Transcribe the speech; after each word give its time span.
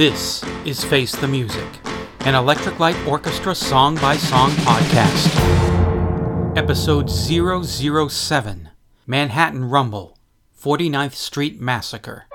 This 0.00 0.42
is 0.64 0.82
Face 0.82 1.14
the 1.14 1.28
Music, 1.28 1.68
an 2.20 2.34
Electric 2.34 2.80
Light 2.80 2.96
Orchestra 3.06 3.54
song 3.54 3.96
by 3.96 4.16
song 4.16 4.50
podcast. 4.52 5.28
Episode 6.56 7.10
007 7.10 8.70
Manhattan 9.06 9.68
Rumble 9.68 10.16
49th 10.58 11.12
Street 11.12 11.60
Massacre. 11.60 12.29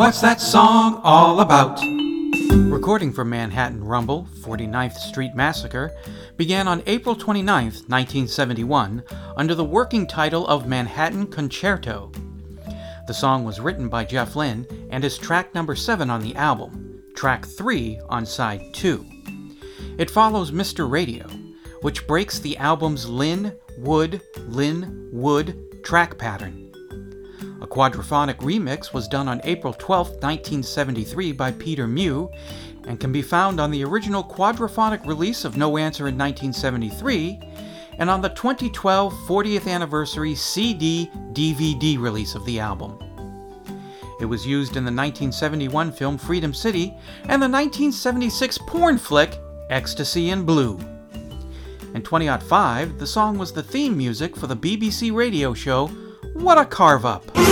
What's 0.00 0.22
that 0.22 0.40
song 0.40 0.98
all 1.04 1.40
about? 1.40 1.78
Recording 2.72 3.12
for 3.12 3.22
Manhattan 3.22 3.84
Rumble, 3.84 4.26
49th 4.38 4.94
Street 4.94 5.34
Massacre, 5.34 5.94
began 6.38 6.66
on 6.66 6.82
April 6.86 7.14
29, 7.14 7.64
1971, 7.64 9.04
under 9.36 9.54
the 9.54 9.62
working 9.62 10.06
title 10.06 10.46
of 10.46 10.66
Manhattan 10.66 11.26
Concerto. 11.26 12.10
The 13.08 13.12
song 13.12 13.44
was 13.44 13.60
written 13.60 13.90
by 13.90 14.06
Jeff 14.06 14.36
Lynne 14.36 14.66
and 14.90 15.04
is 15.04 15.18
track 15.18 15.54
number 15.54 15.76
7 15.76 16.08
on 16.08 16.22
the 16.22 16.34
album, 16.34 17.02
track 17.14 17.44
3 17.44 18.00
on 18.08 18.24
side 18.24 18.72
2. 18.72 19.04
It 19.98 20.10
follows 20.10 20.50
Mr. 20.50 20.90
Radio, 20.90 21.28
which 21.82 22.06
breaks 22.06 22.38
the 22.38 22.56
album's 22.56 23.06
Lynne, 23.06 23.54
Wood, 23.76 24.22
Lynne, 24.48 25.10
Wood 25.12 25.84
track 25.84 26.16
pattern. 26.16 26.69
A 27.60 27.66
quadraphonic 27.66 28.38
remix 28.38 28.94
was 28.94 29.06
done 29.06 29.28
on 29.28 29.42
April 29.44 29.74
12, 29.74 30.08
1973 30.08 31.32
by 31.32 31.52
Peter 31.52 31.86
Mew 31.86 32.30
and 32.86 32.98
can 32.98 33.12
be 33.12 33.20
found 33.20 33.60
on 33.60 33.70
the 33.70 33.84
original 33.84 34.24
quadraphonic 34.24 35.04
release 35.06 35.44
of 35.44 35.58
No 35.58 35.76
Answer 35.76 36.08
in 36.08 36.16
1973 36.16 37.38
and 37.98 38.08
on 38.08 38.22
the 38.22 38.30
2012 38.30 39.12
40th 39.12 39.68
anniversary 39.68 40.34
CD 40.34 41.10
DVD 41.32 41.98
release 41.98 42.34
of 42.34 42.46
the 42.46 42.58
album. 42.58 42.98
It 44.20 44.24
was 44.24 44.46
used 44.46 44.76
in 44.76 44.84
the 44.84 44.92
1971 44.92 45.92
film 45.92 46.16
Freedom 46.16 46.54
City 46.54 46.94
and 47.24 47.42
the 47.42 47.48
1976 47.48 48.58
porn 48.66 48.96
flick 48.96 49.38
Ecstasy 49.68 50.30
in 50.30 50.44
Blue. 50.44 50.78
In 51.94 52.02
2005, 52.02 52.98
the 52.98 53.06
song 53.06 53.36
was 53.36 53.52
the 53.52 53.62
theme 53.62 53.98
music 53.98 54.34
for 54.34 54.46
the 54.46 54.56
BBC 54.56 55.12
radio 55.12 55.52
show 55.52 55.88
What 56.34 56.56
a 56.56 56.64
Carve 56.64 57.04
Up. 57.04 57.49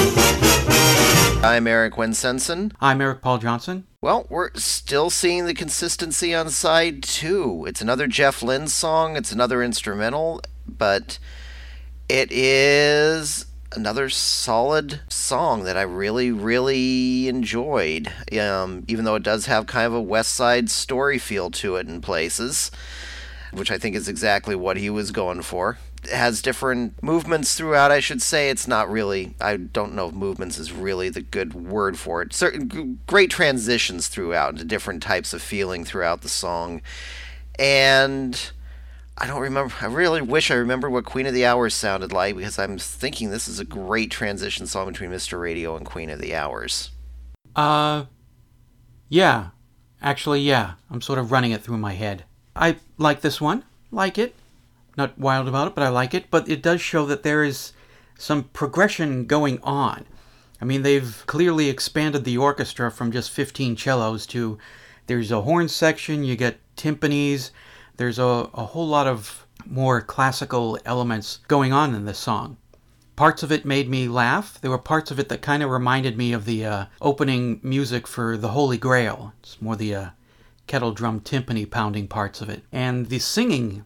I'm 1.42 1.66
Eric 1.66 1.94
Winsenson. 1.94 2.72
I'm 2.80 3.00
Eric 3.00 3.22
Paul 3.22 3.38
Johnson. 3.38 3.86
Well, 4.00 4.26
we're 4.28 4.50
still 4.54 5.08
seeing 5.08 5.46
the 5.46 5.54
consistency 5.54 6.34
on 6.34 6.50
side 6.50 7.02
two. 7.02 7.64
It's 7.66 7.80
another 7.80 8.06
Jeff 8.06 8.42
Lynne 8.42 8.68
song, 8.68 9.16
it's 9.16 9.32
another 9.32 9.62
instrumental, 9.62 10.40
but 10.66 11.18
it 12.08 12.30
is 12.30 13.46
another 13.74 14.08
solid 14.08 15.00
song 15.08 15.64
that 15.64 15.76
I 15.76 15.82
really, 15.82 16.30
really 16.32 17.28
enjoyed. 17.28 18.12
Um, 18.38 18.84
even 18.88 19.04
though 19.04 19.16
it 19.16 19.22
does 19.22 19.46
have 19.46 19.66
kind 19.66 19.86
of 19.86 19.94
a 19.94 20.00
West 20.00 20.32
Side 20.32 20.70
story 20.70 21.18
feel 21.18 21.50
to 21.52 21.76
it 21.76 21.86
in 21.88 22.00
places, 22.00 22.70
which 23.52 23.70
I 23.70 23.78
think 23.78 23.96
is 23.96 24.08
exactly 24.08 24.54
what 24.54 24.76
he 24.76 24.90
was 24.90 25.10
going 25.10 25.42
for 25.42 25.78
has 26.10 26.42
different 26.42 27.02
movements 27.02 27.54
throughout. 27.54 27.90
I 27.90 28.00
should 28.00 28.22
say 28.22 28.50
it's 28.50 28.68
not 28.68 28.90
really. 28.90 29.34
I 29.40 29.56
don't 29.56 29.94
know 29.94 30.08
if 30.08 30.14
movements 30.14 30.58
is 30.58 30.72
really 30.72 31.08
the 31.08 31.20
good 31.20 31.54
word 31.54 31.98
for 31.98 32.22
it. 32.22 32.32
Certain 32.32 33.00
great 33.06 33.30
transitions 33.30 34.08
throughout 34.08 34.50
into 34.50 34.64
different 34.64 35.02
types 35.02 35.32
of 35.32 35.42
feeling 35.42 35.84
throughout 35.84 36.22
the 36.22 36.28
song, 36.28 36.82
and 37.58 38.50
I 39.16 39.26
don't 39.26 39.40
remember. 39.40 39.74
I 39.80 39.86
really 39.86 40.22
wish 40.22 40.50
I 40.50 40.54
remembered 40.54 40.90
what 40.90 41.04
Queen 41.04 41.26
of 41.26 41.34
the 41.34 41.44
Hours 41.44 41.74
sounded 41.74 42.12
like 42.12 42.36
because 42.36 42.58
I'm 42.58 42.78
thinking 42.78 43.30
this 43.30 43.48
is 43.48 43.58
a 43.58 43.64
great 43.64 44.10
transition 44.10 44.66
song 44.66 44.88
between 44.88 45.10
Mr. 45.10 45.40
Radio 45.40 45.76
and 45.76 45.84
Queen 45.84 46.10
of 46.10 46.20
the 46.20 46.34
Hours. 46.34 46.90
Uh, 47.56 48.04
yeah, 49.08 49.48
actually, 50.00 50.40
yeah. 50.40 50.74
I'm 50.90 51.00
sort 51.00 51.18
of 51.18 51.32
running 51.32 51.50
it 51.50 51.62
through 51.62 51.78
my 51.78 51.94
head. 51.94 52.24
I 52.54 52.76
like 52.96 53.20
this 53.20 53.40
one. 53.40 53.64
Like 53.90 54.18
it 54.18 54.34
not 54.98 55.18
wild 55.18 55.48
about 55.48 55.68
it, 55.68 55.74
but 55.74 55.84
I 55.84 55.88
like 55.88 56.12
it. 56.12 56.30
But 56.30 56.48
it 56.48 56.62
does 56.62 56.82
show 56.82 57.06
that 57.06 57.22
there 57.22 57.42
is 57.42 57.72
some 58.18 58.44
progression 58.44 59.24
going 59.24 59.60
on. 59.62 60.04
I 60.60 60.64
mean, 60.64 60.82
they've 60.82 61.22
clearly 61.26 61.68
expanded 61.68 62.24
the 62.24 62.36
orchestra 62.36 62.90
from 62.90 63.12
just 63.12 63.30
15 63.30 63.76
cellos 63.76 64.26
to 64.26 64.58
there's 65.06 65.30
a 65.30 65.42
horn 65.42 65.68
section, 65.68 66.24
you 66.24 66.36
get 66.36 66.58
timpanis, 66.76 67.50
there's 67.96 68.18
a, 68.18 68.22
a 68.54 68.66
whole 68.66 68.86
lot 68.86 69.06
of 69.06 69.46
more 69.64 70.00
classical 70.00 70.78
elements 70.84 71.40
going 71.48 71.72
on 71.72 71.94
in 71.94 72.04
this 72.04 72.18
song. 72.18 72.56
Parts 73.16 73.42
of 73.42 73.50
it 73.50 73.64
made 73.64 73.88
me 73.88 74.06
laugh. 74.06 74.60
There 74.60 74.70
were 74.70 74.78
parts 74.78 75.10
of 75.10 75.18
it 75.18 75.28
that 75.28 75.42
kind 75.42 75.62
of 75.62 75.70
reminded 75.70 76.16
me 76.16 76.32
of 76.32 76.44
the 76.44 76.64
uh, 76.64 76.84
opening 77.00 77.58
music 77.62 78.06
for 78.06 78.36
The 78.36 78.48
Holy 78.48 78.78
Grail. 78.78 79.32
It's 79.40 79.60
more 79.60 79.74
the 79.74 79.94
uh, 79.94 80.10
kettle 80.68 80.92
drum 80.92 81.20
timpani 81.20 81.68
pounding 81.68 82.06
parts 82.06 82.40
of 82.40 82.48
it. 82.48 82.62
And 82.70 83.08
the 83.08 83.18
singing 83.18 83.84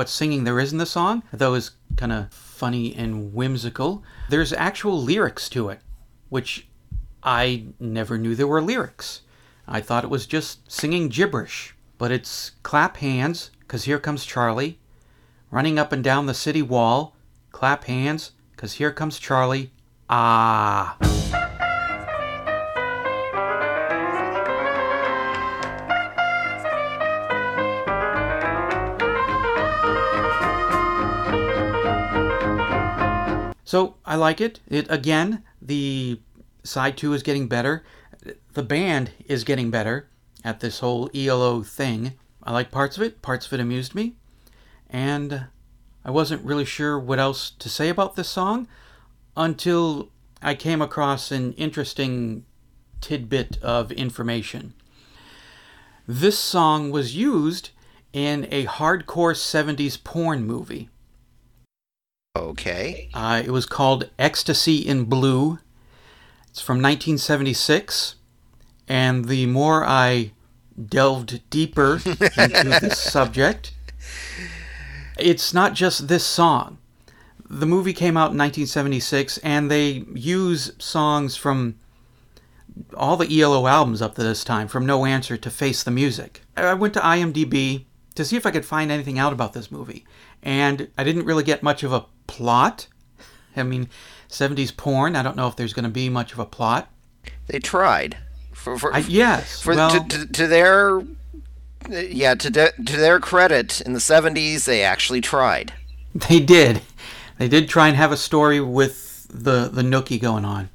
what 0.00 0.08
singing 0.08 0.44
there 0.44 0.58
is 0.58 0.72
in 0.72 0.78
the 0.78 0.86
song, 0.86 1.22
though 1.30 1.52
is 1.52 1.72
kind 1.98 2.10
of 2.10 2.32
funny 2.32 2.94
and 2.96 3.34
whimsical. 3.34 4.02
There's 4.30 4.50
actual 4.50 4.98
lyrics 4.98 5.46
to 5.50 5.68
it, 5.68 5.82
which 6.30 6.66
I 7.22 7.66
never 7.78 8.16
knew 8.16 8.34
there 8.34 8.46
were 8.46 8.62
lyrics. 8.62 9.20
I 9.68 9.82
thought 9.82 10.04
it 10.04 10.08
was 10.08 10.24
just 10.24 10.72
singing 10.72 11.10
gibberish. 11.10 11.76
But 11.98 12.10
it's 12.10 12.52
clap 12.62 12.96
hands, 12.96 13.50
'cause 13.68 13.84
here 13.84 13.98
comes 13.98 14.24
Charlie. 14.24 14.78
Running 15.50 15.78
up 15.78 15.92
and 15.92 16.02
down 16.02 16.24
the 16.24 16.32
city 16.32 16.62
wall. 16.62 17.14
Clap 17.52 17.84
hands, 17.84 18.32
'cause 18.56 18.74
here 18.80 18.92
comes 18.92 19.18
Charlie. 19.18 19.70
Ah. 20.08 20.96
So 33.70 33.94
I 34.04 34.16
like 34.16 34.40
it. 34.40 34.58
It 34.66 34.88
again, 34.90 35.44
the 35.62 36.18
side 36.64 36.96
two 36.96 37.12
is 37.12 37.22
getting 37.22 37.46
better. 37.46 37.84
The 38.54 38.64
band 38.64 39.12
is 39.26 39.44
getting 39.44 39.70
better 39.70 40.08
at 40.42 40.58
this 40.58 40.80
whole 40.80 41.08
ELO 41.14 41.62
thing. 41.62 42.14
I 42.42 42.50
like 42.50 42.72
parts 42.72 42.96
of 42.96 43.04
it. 43.04 43.22
Parts 43.22 43.46
of 43.46 43.52
it 43.52 43.60
amused 43.60 43.94
me, 43.94 44.16
and 44.88 45.46
I 46.04 46.10
wasn't 46.10 46.44
really 46.44 46.64
sure 46.64 46.98
what 46.98 47.20
else 47.20 47.50
to 47.60 47.68
say 47.68 47.88
about 47.88 48.16
this 48.16 48.28
song 48.28 48.66
until 49.36 50.08
I 50.42 50.56
came 50.56 50.82
across 50.82 51.30
an 51.30 51.52
interesting 51.52 52.44
tidbit 53.00 53.62
of 53.62 53.92
information. 53.92 54.74
This 56.08 56.36
song 56.36 56.90
was 56.90 57.14
used 57.14 57.70
in 58.12 58.48
a 58.50 58.66
hardcore 58.66 59.36
70s 59.36 60.02
porn 60.02 60.44
movie. 60.44 60.89
Okay. 62.40 63.10
Uh, 63.12 63.42
it 63.44 63.50
was 63.50 63.66
called 63.66 64.08
Ecstasy 64.18 64.78
in 64.78 65.04
Blue. 65.04 65.58
It's 66.48 66.60
from 66.60 66.76
1976. 66.76 68.14
And 68.88 69.26
the 69.26 69.44
more 69.46 69.84
I 69.84 70.32
delved 70.82 71.48
deeper 71.50 72.00
into 72.06 72.78
this 72.80 72.98
subject, 72.98 73.74
it's 75.18 75.52
not 75.52 75.74
just 75.74 76.08
this 76.08 76.24
song. 76.24 76.78
The 77.48 77.66
movie 77.66 77.92
came 77.92 78.16
out 78.16 78.32
in 78.32 78.38
1976, 78.38 79.38
and 79.38 79.70
they 79.70 80.04
use 80.14 80.72
songs 80.78 81.36
from 81.36 81.76
all 82.96 83.16
the 83.16 83.40
ELO 83.40 83.66
albums 83.66 84.00
up 84.00 84.14
to 84.14 84.22
this 84.22 84.44
time, 84.44 84.66
from 84.66 84.86
No 84.86 85.04
Answer 85.04 85.36
to 85.36 85.50
Face 85.50 85.82
the 85.82 85.90
Music. 85.90 86.40
I 86.56 86.74
went 86.74 86.94
to 86.94 87.00
IMDb 87.00 87.84
to 88.20 88.24
see 88.24 88.36
if 88.36 88.46
I 88.46 88.50
could 88.50 88.64
find 88.64 88.90
anything 88.90 89.18
out 89.18 89.32
about 89.32 89.52
this 89.52 89.70
movie, 89.70 90.04
and 90.42 90.88
I 90.96 91.04
didn't 91.04 91.24
really 91.24 91.44
get 91.44 91.62
much 91.62 91.82
of 91.82 91.92
a 91.92 92.04
plot. 92.26 92.86
I 93.56 93.62
mean, 93.62 93.88
70s 94.28 94.76
porn, 94.76 95.16
I 95.16 95.22
don't 95.22 95.36
know 95.36 95.48
if 95.48 95.56
there's 95.56 95.72
going 95.72 95.84
to 95.84 95.90
be 95.90 96.08
much 96.08 96.32
of 96.32 96.38
a 96.38 96.46
plot. 96.46 96.90
They 97.46 97.58
tried. 97.58 98.18
For, 98.52 98.78
for, 98.78 98.94
I, 98.94 98.98
yes. 98.98 99.60
For, 99.60 99.74
well, 99.74 99.90
to, 99.90 100.18
to, 100.18 100.32
to 100.32 100.46
their 100.46 101.02
yeah, 101.88 102.34
to 102.34 102.50
de- 102.50 102.72
to 102.72 102.96
their 102.96 103.18
credit, 103.20 103.80
in 103.80 103.94
the 103.94 103.98
70s 103.98 104.64
they 104.64 104.82
actually 104.82 105.20
tried. 105.20 105.72
They 106.28 106.40
did. 106.40 106.82
They 107.38 107.48
did 107.48 107.68
try 107.68 107.86
and 107.86 107.96
have 107.96 108.12
a 108.12 108.16
story 108.16 108.60
with 108.60 109.26
the 109.30 109.70
the 109.72 109.82
nookie 109.82 110.20
going 110.20 110.44
on. 110.44 110.68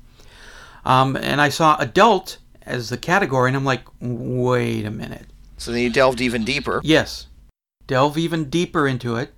Um, 0.86 1.15
and 1.15 1.42
I 1.42 1.50
saw 1.50 1.77
adult 1.77 2.38
as 2.62 2.89
the 2.89 2.97
category, 2.97 3.50
and 3.50 3.57
I'm 3.57 3.65
like, 3.65 3.83
wait 4.00 4.86
a 4.86 4.92
minute. 4.92 5.25
So 5.57 5.71
then 5.71 5.81
you 5.81 5.89
delved 5.89 6.21
even 6.21 6.44
deeper. 6.44 6.81
Yes, 6.83 7.27
delve 7.88 8.18
even 8.18 8.50
deeper 8.50 8.88
into 8.88 9.16
it. 9.16 9.34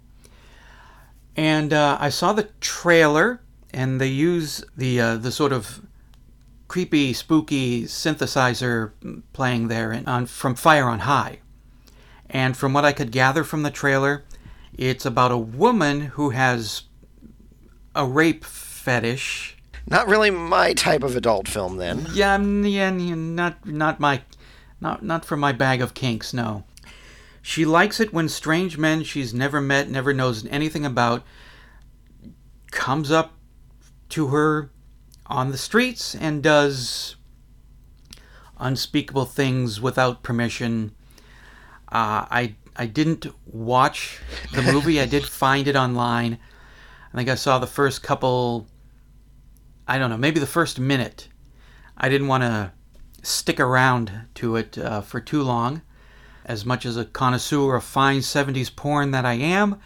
And 1.36 1.72
uh, 1.72 1.98
I 2.00 2.10
saw 2.10 2.34
the 2.34 2.50
trailer, 2.62 3.42
and 3.72 4.02
they 4.02 4.08
use 4.08 4.64
the 4.76 5.00
uh, 5.00 5.18
the 5.18 5.32
sort 5.32 5.54
of 5.54 5.82
creepy, 6.68 7.14
spooky 7.14 7.84
synthesizer 7.84 8.92
playing 9.34 9.68
there 9.68 9.92
in, 9.92 10.06
on 10.08 10.26
from 10.26 10.56
Fire 10.56 10.88
on 10.88 11.00
High. 11.00 11.40
And 12.30 12.58
from 12.58 12.74
what 12.74 12.86
I 12.86 12.92
could 12.92 13.12
gather 13.12 13.44
from 13.44 13.64
the 13.64 13.72
trailer, 13.72 14.26
it's 14.78 15.06
about 15.06 15.32
a 15.32 15.38
woman 15.38 16.02
who 16.02 16.32
has 16.32 16.84
a 17.96 18.06
rape 18.06 18.44
fetish. 18.44 19.58
Not 19.90 20.08
really 20.08 20.30
my 20.30 20.74
type 20.74 21.04
of 21.04 21.16
adult 21.16 21.48
film, 21.48 21.78
then. 21.78 22.08
Yeah, 22.12 22.38
yeah, 22.38 22.90
not 22.92 23.66
not 23.66 24.00
my, 24.00 24.22
not 24.82 25.04
not 25.04 25.24
for 25.24 25.38
my 25.38 25.54
bag 25.54 25.82
of 25.82 25.94
kinks. 25.94 26.34
No. 26.34 26.64
She 27.48 27.64
likes 27.64 28.02
it 28.02 28.12
when 28.12 28.28
strange 28.28 28.78
men 28.78 29.06
she's 29.06 29.34
never 29.34 29.62
met, 29.62 29.90
never 29.90 30.14
knows 30.14 30.46
anything 30.48 30.86
about, 30.86 31.24
comes 32.72 33.10
up 33.10 33.36
to 34.10 34.28
her 34.28 34.70
on 35.28 35.52
the 35.52 35.58
streets 35.58 36.14
and 36.14 36.44
does 36.44 37.16
unspeakable 38.58 39.24
things 39.24 39.80
without 39.80 40.24
permission. 40.24 40.94
Uh, 41.88 42.28
I 42.30 42.56
I 42.76 42.86
didn't 42.86 43.28
watch 43.46 44.20
the 44.54 44.62
movie. 44.62 45.00
I 45.00 45.06
did 45.06 45.26
find 45.44 45.70
it 45.70 45.78
online. 45.78 46.40
I 47.14 47.16
think 47.16 47.30
I 47.30 47.36
saw 47.36 47.60
the 47.60 47.66
first 47.66 48.04
couple. 48.04 48.68
I 49.88 49.98
don't 49.98 50.10
know, 50.10 50.18
maybe 50.18 50.42
the 50.42 50.48
first 50.48 50.82
minute. 50.82 51.30
I 51.98 52.10
didn't 52.10 52.28
want 52.28 52.44
to 52.44 52.74
stick 53.24 53.62
around 53.62 54.12
to 54.36 54.58
it 54.58 54.78
uh, 54.78 55.00
for 55.00 55.22
too 55.22 55.44
long. 55.44 55.82
As 56.48 56.66
much 56.66 56.86
as 56.86 56.98
a 56.98 57.06
connoisseur 57.06 57.76
of 57.76 57.84
fine 57.84 58.20
70s 58.20 58.74
porn 58.74 59.12
that 59.12 59.26
I 59.26 59.34
am, 59.34 59.80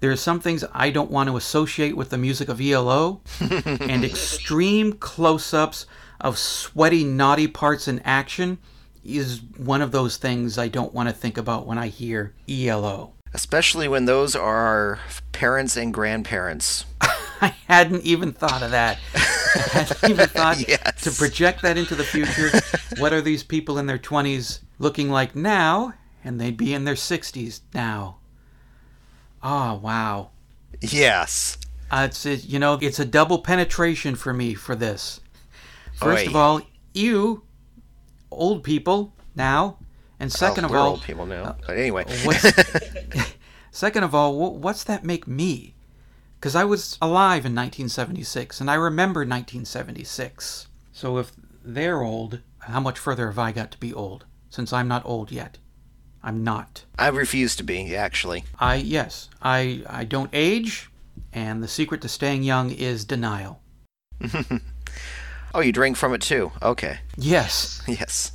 there 0.00 0.12
are 0.12 0.16
some 0.16 0.38
things 0.38 0.64
I 0.72 0.90
don't 0.90 1.10
want 1.10 1.28
to 1.28 1.36
associate 1.36 1.96
with 1.96 2.10
the 2.10 2.18
music 2.18 2.48
of 2.48 2.60
ELO, 2.60 3.20
and 3.40 4.04
extreme 4.04 4.92
close 4.92 5.52
ups 5.52 5.86
of 6.20 6.38
sweaty, 6.38 7.04
naughty 7.04 7.48
parts 7.48 7.88
in 7.88 7.98
action 8.00 8.58
is 9.04 9.40
one 9.56 9.82
of 9.82 9.90
those 9.90 10.16
things 10.16 10.56
I 10.58 10.68
don't 10.68 10.94
want 10.94 11.08
to 11.08 11.14
think 11.14 11.36
about 11.36 11.66
when 11.66 11.78
I 11.78 11.88
hear 11.88 12.34
ELO. 12.48 13.14
Especially 13.34 13.88
when 13.88 14.04
those 14.04 14.36
are 14.36 14.56
our 14.56 15.00
parents 15.32 15.76
and 15.76 15.92
grandparents. 15.92 16.84
I 17.40 17.54
hadn't 17.66 18.02
even 18.02 18.32
thought 18.32 18.62
of 18.62 18.70
that. 18.70 18.98
I 19.14 19.18
hadn't 19.72 20.10
even 20.10 20.28
thought 20.28 20.66
yes. 20.66 21.02
to 21.02 21.10
project 21.10 21.62
that 21.62 21.76
into 21.76 21.94
the 21.94 22.04
future. 22.04 22.50
what 23.00 23.12
are 23.12 23.20
these 23.20 23.42
people 23.42 23.78
in 23.78 23.86
their 23.86 23.98
20s 23.98 24.60
looking 24.78 25.10
like 25.10 25.34
now? 25.34 25.94
And 26.24 26.40
they'd 26.40 26.56
be 26.56 26.74
in 26.74 26.84
their 26.84 26.94
60s 26.94 27.60
now. 27.72 28.18
Oh, 29.42 29.74
wow. 29.82 30.30
Yes. 30.80 31.58
Uh, 31.90 32.08
it's 32.10 32.26
a, 32.26 32.36
you 32.36 32.58
know 32.58 32.78
it's 32.82 32.98
a 32.98 33.04
double 33.04 33.38
penetration 33.38 34.14
for 34.14 34.32
me 34.34 34.54
for 34.54 34.74
this. 34.74 35.20
First 35.94 36.26
Oy. 36.26 36.28
of 36.28 36.36
all, 36.36 36.60
you 36.92 37.42
old 38.30 38.62
people 38.62 39.14
now, 39.34 39.78
and 40.20 40.30
second 40.30 40.64
well, 40.64 40.74
of 40.74 40.80
all, 40.80 40.90
old 40.90 41.02
people 41.02 41.26
now. 41.26 41.44
uh, 41.44 41.54
but 41.66 41.76
anyway, 41.78 42.04
second 43.70 44.04
of 44.04 44.14
all, 44.14 44.36
what's 44.36 44.84
that 44.84 45.04
make 45.04 45.26
me? 45.26 45.74
Because 46.38 46.54
I 46.54 46.64
was 46.64 46.98
alive 47.00 47.46
in 47.46 47.54
1976, 47.54 48.60
and 48.60 48.70
I 48.70 48.74
remember 48.74 49.20
1976. 49.20 50.68
So 50.92 51.18
if 51.18 51.32
they're 51.64 52.02
old, 52.02 52.40
how 52.60 52.80
much 52.80 52.98
further 52.98 53.26
have 53.26 53.38
I 53.38 53.50
got 53.50 53.70
to 53.72 53.78
be 53.78 53.94
old? 53.94 54.24
Since 54.50 54.72
I'm 54.72 54.88
not 54.88 55.04
old 55.04 55.30
yet, 55.30 55.58
I'm 56.22 56.42
not. 56.42 56.84
I 56.98 57.08
refuse 57.08 57.54
to 57.56 57.62
be 57.62 57.94
actually. 57.94 58.44
I 58.58 58.76
yes, 58.76 59.28
I 59.42 59.82
I 59.88 60.04
don't 60.04 60.30
age, 60.32 60.90
and 61.32 61.62
the 61.62 61.68
secret 61.68 62.00
to 62.02 62.08
staying 62.08 62.42
young 62.42 62.70
is 62.70 63.04
denial. 63.04 63.60
Oh, 65.54 65.60
you 65.60 65.72
drink 65.72 65.96
from 65.96 66.12
it 66.12 66.20
too. 66.20 66.52
Okay. 66.62 66.98
Yes. 67.16 67.82
Yes. 67.88 68.32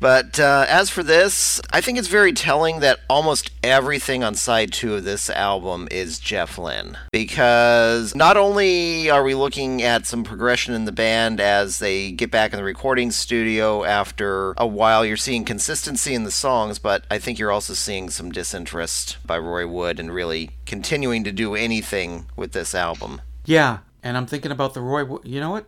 But 0.00 0.40
uh, 0.40 0.64
as 0.68 0.88
for 0.88 1.02
this, 1.02 1.60
I 1.70 1.82
think 1.82 1.98
it's 1.98 2.08
very 2.08 2.32
telling 2.32 2.80
that 2.80 3.00
almost 3.10 3.50
everything 3.62 4.24
on 4.24 4.34
side 4.34 4.72
two 4.72 4.94
of 4.94 5.04
this 5.04 5.28
album 5.28 5.88
is 5.90 6.18
Jeff 6.18 6.56
Lynne. 6.56 6.96
Because 7.12 8.14
not 8.14 8.38
only 8.38 9.10
are 9.10 9.22
we 9.22 9.34
looking 9.34 9.82
at 9.82 10.06
some 10.06 10.24
progression 10.24 10.72
in 10.72 10.86
the 10.86 10.92
band 10.92 11.38
as 11.38 11.78
they 11.80 12.12
get 12.12 12.30
back 12.30 12.52
in 12.52 12.56
the 12.56 12.64
recording 12.64 13.10
studio 13.10 13.84
after 13.84 14.54
a 14.56 14.66
while, 14.66 15.04
you're 15.04 15.18
seeing 15.18 15.44
consistency 15.44 16.14
in 16.14 16.24
the 16.24 16.30
songs, 16.30 16.78
but 16.78 17.04
I 17.10 17.18
think 17.18 17.38
you're 17.38 17.52
also 17.52 17.74
seeing 17.74 18.08
some 18.08 18.32
disinterest 18.32 19.18
by 19.26 19.36
Roy 19.38 19.66
Wood 19.66 20.00
and 20.00 20.10
really 20.14 20.50
continuing 20.64 21.24
to 21.24 21.32
do 21.32 21.54
anything 21.54 22.24
with 22.36 22.52
this 22.52 22.74
album. 22.74 23.20
Yeah, 23.44 23.78
and 24.02 24.16
I'm 24.16 24.26
thinking 24.26 24.50
about 24.50 24.72
the 24.72 24.80
Roy. 24.80 25.04
Wo- 25.04 25.20
You 25.24 25.40
know 25.40 25.50
what? 25.50 25.66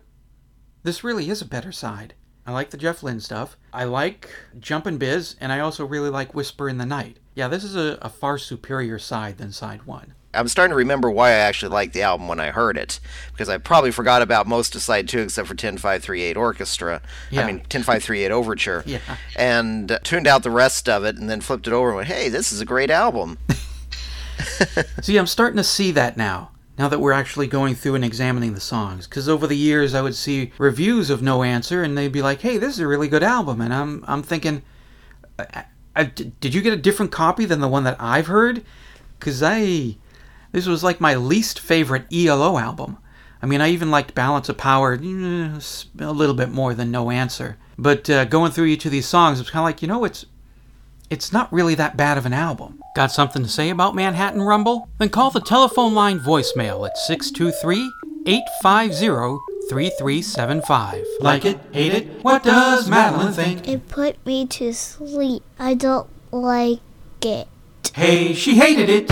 This 0.81 1.03
really 1.03 1.29
is 1.29 1.41
a 1.41 1.45
better 1.45 1.71
side. 1.71 2.15
I 2.47 2.51
like 2.51 2.71
the 2.71 2.77
Jeff 2.77 3.03
Lynne 3.03 3.19
stuff. 3.19 3.57
I 3.73 3.85
like 3.85 4.29
Jumpin' 4.59 4.97
Biz, 4.97 5.35
and 5.41 5.51
I 5.51 5.59
also 5.59 5.85
really 5.85 6.09
like 6.09 6.35
Whisper 6.35 6.69
in 6.69 6.77
the 6.77 6.85
Night. 6.85 7.17
Yeah, 7.33 7.47
this 7.47 7.63
is 7.63 7.75
a, 7.75 7.97
a 8.01 8.09
far 8.09 8.37
superior 8.37 8.99
side 8.99 9.39
than 9.39 9.51
side 9.51 9.85
one. 9.85 10.13
I'm 10.35 10.47
starting 10.47 10.71
to 10.71 10.75
remember 10.75 11.11
why 11.11 11.29
I 11.29 11.33
actually 11.33 11.73
liked 11.73 11.93
the 11.93 12.01
album 12.01 12.27
when 12.27 12.39
I 12.39 12.51
heard 12.51 12.77
it, 12.77 12.99
because 13.31 13.49
I 13.49 13.57
probably 13.57 13.91
forgot 13.91 14.21
about 14.21 14.47
most 14.47 14.75
of 14.75 14.81
side 14.81 15.07
two 15.07 15.19
except 15.19 15.47
for 15.47 15.55
10538 15.55 16.37
Orchestra. 16.37 17.01
Yeah. 17.29 17.41
I 17.41 17.47
mean 17.47 17.59
10538 17.61 18.31
Overture. 18.31 18.83
Yeah. 18.93 18.99
And 19.35 19.91
uh, 19.91 19.99
tuned 20.03 20.27
out 20.27 20.43
the 20.43 20.51
rest 20.51 20.89
of 20.89 21.03
it, 21.03 21.17
and 21.17 21.29
then 21.29 21.41
flipped 21.41 21.67
it 21.67 21.73
over 21.73 21.89
and 21.89 21.95
went, 21.97 22.07
"Hey, 22.07 22.29
this 22.29 22.51
is 22.51 22.61
a 22.61 22.65
great 22.65 22.89
album." 22.89 23.37
See, 25.01 25.17
I'm 25.17 25.27
starting 25.27 25.57
to 25.57 25.63
see 25.63 25.91
that 25.91 26.17
now. 26.17 26.51
Now 26.77 26.87
that 26.87 26.99
we're 26.99 27.11
actually 27.11 27.47
going 27.47 27.75
through 27.75 27.95
and 27.95 28.05
examining 28.05 28.55
the 28.55 28.59
songs, 28.59 29.07
because 29.07 29.29
over 29.29 29.45
the 29.45 29.57
years 29.57 29.93
I 29.93 30.01
would 30.01 30.15
see 30.15 30.51
reviews 30.57 31.11
of 31.11 31.21
No 31.21 31.43
Answer, 31.43 31.83
and 31.83 31.95
they'd 31.97 32.11
be 32.11 32.23
like, 32.23 32.41
"Hey, 32.41 32.57
this 32.57 32.73
is 32.73 32.79
a 32.79 32.87
really 32.87 33.07
good 33.07 33.21
album," 33.21 33.61
and 33.61 33.73
I'm 33.73 34.03
I'm 34.07 34.23
thinking, 34.23 34.63
I, 35.37 35.65
I, 35.95 36.03
did 36.05 36.53
you 36.53 36.61
get 36.61 36.73
a 36.73 36.77
different 36.77 37.11
copy 37.11 37.45
than 37.45 37.61
the 37.61 37.67
one 37.67 37.83
that 37.83 37.97
I've 37.99 38.27
heard? 38.27 38.63
Because 39.19 39.43
I, 39.43 39.97
this 40.51 40.65
was 40.65 40.83
like 40.83 40.99
my 40.99 41.15
least 41.15 41.59
favorite 41.59 42.05
ELO 42.11 42.57
album. 42.57 42.97
I 43.41 43.45
mean, 43.45 43.61
I 43.61 43.69
even 43.69 43.91
liked 43.91 44.15
Balance 44.15 44.49
of 44.49 44.57
Power 44.57 44.93
eh, 44.93 45.59
a 45.99 46.11
little 46.11 46.35
bit 46.35 46.49
more 46.49 46.73
than 46.73 46.91
No 46.91 47.11
Answer. 47.11 47.57
But 47.77 48.09
uh, 48.09 48.25
going 48.25 48.51
through 48.51 48.65
each 48.65 48.85
of 48.85 48.91
these 48.91 49.07
songs, 49.07 49.39
it's 49.39 49.49
kind 49.49 49.61
of 49.61 49.65
like, 49.65 49.81
you 49.81 49.87
know, 49.87 50.05
it's 50.05 50.25
it's 51.13 51.31
not 51.31 51.53
really 51.53 51.75
that 51.75 51.95
bad 51.95 52.17
of 52.17 52.25
an 52.25 52.33
album. 52.33 52.81
Got 52.95 53.11
something 53.11 53.43
to 53.43 53.47
say 53.49 53.69
about 53.69 53.93
Manhattan 53.93 54.41
Rumble? 54.41 54.89
Then 54.97 55.09
call 55.09 55.29
the 55.29 55.41
telephone 55.41 55.93
line 55.93 56.19
voicemail 56.19 56.87
at 56.87 56.97
623 56.97 57.93
850 58.25 59.37
3375. 59.69 61.05
Like 61.21 61.45
it? 61.45 61.59
Hate 61.71 61.93
it? 61.93 62.23
What 62.23 62.43
does 62.43 62.89
Madeline 62.89 63.31
think? 63.31 63.67
It 63.67 63.87
put 63.89 64.25
me 64.25 64.47
to 64.47 64.73
sleep. 64.73 65.43
I 65.59 65.75
don't 65.75 66.09
like 66.31 66.79
it. 67.21 67.47
Hey, 67.93 68.33
she 68.33 68.55
hated 68.55 68.89
it. 68.89 69.07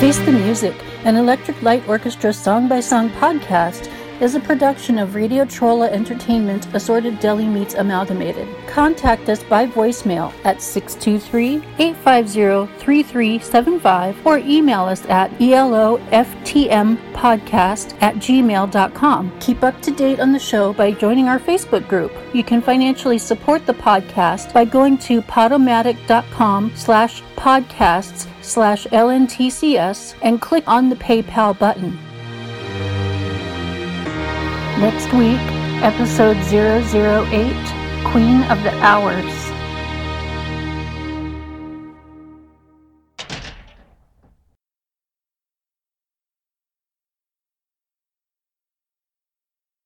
Face 0.00 0.18
the 0.18 0.32
Music, 0.32 0.74
an 1.04 1.14
Electric 1.14 1.62
Light 1.62 1.88
Orchestra 1.88 2.32
song 2.32 2.68
by 2.68 2.80
song 2.80 3.10
podcast, 3.10 3.88
is 4.20 4.34
a 4.34 4.40
production 4.40 4.98
of 4.98 5.14
Radio 5.14 5.44
Trolla 5.44 5.88
Entertainment 5.90 6.66
Assorted 6.74 7.20
Deli 7.20 7.46
Meats 7.46 7.74
Amalgamated. 7.74 8.48
Contact 8.66 9.28
us 9.28 9.44
by 9.44 9.66
voicemail 9.66 10.32
at 10.44 10.60
623 10.60 11.62
850 11.78 12.66
3375 12.78 14.26
or 14.26 14.38
email 14.38 14.84
us 14.84 15.04
at 15.06 15.30
eloftmpodcast 15.38 18.02
at 18.02 18.16
gmail.com. 18.16 19.40
Keep 19.40 19.62
up 19.62 19.80
to 19.82 19.90
date 19.90 20.20
on 20.20 20.32
the 20.32 20.38
show 20.38 20.72
by 20.72 20.90
joining 20.90 21.28
our 21.28 21.38
Facebook 21.38 21.86
group. 21.88 22.12
You 22.34 22.42
can 22.42 22.60
financially 22.60 23.18
support 23.18 23.66
the 23.66 23.74
podcast 23.74 24.52
by 24.52 24.64
going 24.64 24.98
to 24.98 25.22
podomatic.com 25.22 26.72
slash 26.74 27.22
podcasts 27.36 28.26
slash 28.42 28.86
lntcs 28.86 30.14
and 30.22 30.40
click 30.40 30.64
on 30.66 30.88
the 30.88 30.96
PayPal 30.96 31.58
button. 31.58 31.98
Next 34.78 35.12
week, 35.12 35.42
Episode 35.82 36.36
008 36.52 38.12
Queen 38.12 38.44
of 38.44 38.62
the 38.62 38.70
Hours. 38.80 39.37